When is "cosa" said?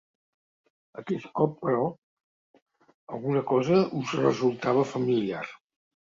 3.51-3.77